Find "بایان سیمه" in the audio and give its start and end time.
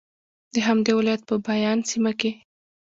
1.45-2.11